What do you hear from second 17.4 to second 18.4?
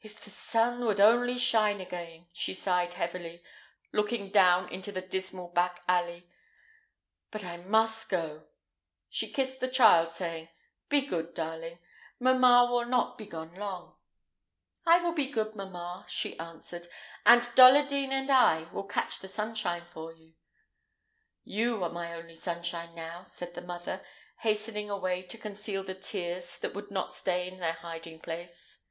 Dolladine and